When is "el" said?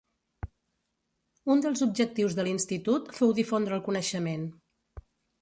3.79-3.85